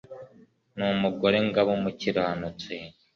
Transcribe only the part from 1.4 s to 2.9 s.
ngo abe umukiranutsi